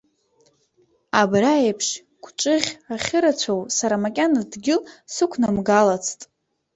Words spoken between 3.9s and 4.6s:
макьана